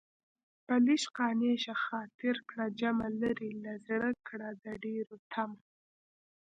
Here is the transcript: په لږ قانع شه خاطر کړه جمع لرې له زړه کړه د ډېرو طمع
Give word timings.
په 0.65 0.75
لږ 0.85 1.03
قانع 1.17 1.53
شه 1.63 1.75
خاطر 1.85 2.35
کړه 2.49 2.65
جمع 2.79 3.07
لرې 3.21 3.51
له 3.63 3.73
زړه 3.87 4.09
کړه 4.27 4.49
د 4.63 4.65
ډېرو 4.83 5.15
طمع 5.31 5.63